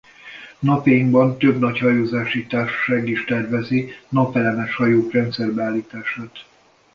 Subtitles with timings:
[0.59, 6.45] Napjainkban több nagy hajózási társaság is tervezi napelemes hajók rendszerbe állítását.